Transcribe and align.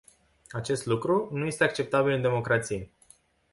Acest 0.49 0.85
lucru 0.85 1.29
nu 1.31 1.45
este 1.45 1.63
acceptabil 1.63 2.13
în 2.13 2.21
democrație. 2.21 2.89